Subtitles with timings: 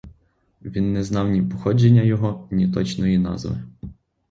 [0.61, 3.63] Він не знав ні походження його, ні точної назви.